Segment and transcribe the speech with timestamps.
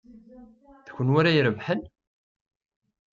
[0.85, 1.81] D kunwi ara irebḥen?